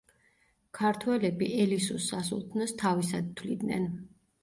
ქართველები 0.77 1.51
ელისუს 1.67 2.09
სასულთნოს 2.15 2.77
თავისად 2.83 3.33
თვლიდნენ. 3.39 3.91